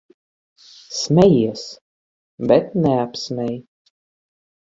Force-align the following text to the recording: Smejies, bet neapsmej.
Smejies, 0.99 1.63
bet 2.47 2.65
neapsmej. 2.81 3.53